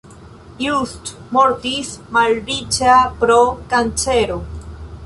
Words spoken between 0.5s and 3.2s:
Just mortis malriĉa